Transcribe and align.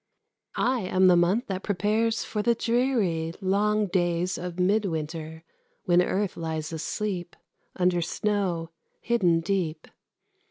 I 0.55 0.79
am 0.79 1.05
the 1.05 1.15
month 1.15 1.45
that 1.45 1.61
prepares 1.61 2.23
for 2.23 2.41
the 2.41 2.55
dreary, 2.55 3.35
Long 3.39 3.85
days 3.85 4.35
of 4.39 4.59
midwinter, 4.59 5.43
when 5.83 6.01
Earth 6.01 6.35
lies 6.35 6.73
asleep 6.73 7.35
Under 7.75 8.01
snow 8.01 8.71
hidden 9.01 9.41
deep. 9.41 9.87